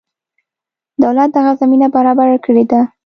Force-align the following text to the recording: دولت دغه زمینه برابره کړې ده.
دولت 1.03 1.29
دغه 1.37 1.51
زمینه 1.61 1.87
برابره 1.95 2.37
کړې 2.45 2.63
ده. 2.71 2.81